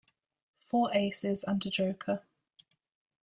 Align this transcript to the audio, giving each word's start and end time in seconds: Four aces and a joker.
Four 0.57 0.91
aces 0.95 1.43
and 1.43 1.63
a 1.63 1.69
joker. 1.69 2.23